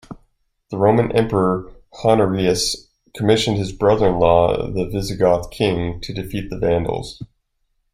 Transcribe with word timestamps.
The 0.71 0.79
Roman 0.79 1.11
Emperor 1.11 1.71
Honorius 2.03 2.87
commissioned 3.15 3.57
his 3.57 3.71
brother-in-law, 3.71 4.71
the 4.71 4.87
Visigoth 4.87 5.51
king, 5.51 6.01
to 6.01 6.11
defeat 6.11 6.49
the 6.49 6.57
Vandals. 6.57 7.21